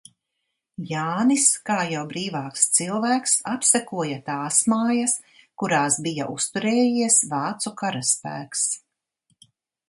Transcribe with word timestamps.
Jānis, 0.91 1.43
kā 1.69 1.75
jau 1.91 1.99
brīvāks 2.13 2.63
cilvēks 2.77 3.35
apsekoja 3.51 4.17
tās 4.31 4.63
mājas, 4.75 5.13
kurās 5.63 5.99
bija 6.09 6.27
uzturējies 6.39 7.21
vācu 7.37 7.75
karaspēks. 7.85 8.67